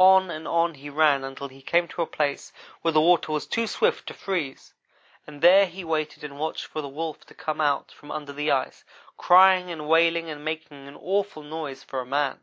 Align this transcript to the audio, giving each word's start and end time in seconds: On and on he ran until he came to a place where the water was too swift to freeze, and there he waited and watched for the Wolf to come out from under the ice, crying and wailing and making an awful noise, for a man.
On 0.00 0.30
and 0.30 0.48
on 0.48 0.76
he 0.76 0.88
ran 0.88 1.24
until 1.24 1.48
he 1.48 1.60
came 1.60 1.88
to 1.88 2.00
a 2.00 2.06
place 2.06 2.54
where 2.80 2.92
the 2.92 3.02
water 3.02 3.30
was 3.32 3.46
too 3.46 3.66
swift 3.66 4.06
to 4.06 4.14
freeze, 4.14 4.72
and 5.26 5.42
there 5.42 5.66
he 5.66 5.84
waited 5.84 6.24
and 6.24 6.38
watched 6.38 6.64
for 6.64 6.80
the 6.80 6.88
Wolf 6.88 7.26
to 7.26 7.34
come 7.34 7.60
out 7.60 7.92
from 7.92 8.10
under 8.10 8.32
the 8.32 8.50
ice, 8.50 8.86
crying 9.18 9.70
and 9.70 9.86
wailing 9.86 10.30
and 10.30 10.42
making 10.42 10.88
an 10.88 10.96
awful 10.96 11.42
noise, 11.42 11.82
for 11.84 12.00
a 12.00 12.06
man. 12.06 12.40